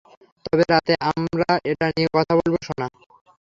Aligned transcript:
তবে 0.45 0.63
রাতে 0.71 0.93
আমরা 1.09 1.49
এটা 1.71 1.85
নিয়ে 1.95 2.09
কথা 2.15 2.33
বলবো, 2.39 2.57
সোনা। 2.67 2.87